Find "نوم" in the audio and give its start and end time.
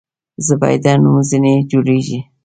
1.01-1.17